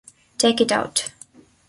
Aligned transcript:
Take 0.39 0.59
it 0.61 0.71
out! 0.71 1.11